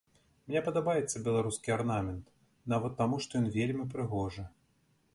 Мне 0.47 0.61
падабаецца 0.69 1.21
беларускі 1.27 1.75
арнамент, 1.77 2.33
нават 2.75 2.99
таму 3.05 3.23
што 3.27 3.33
ён 3.45 3.55
вельмі 3.61 3.91
прыгожы. 3.97 4.53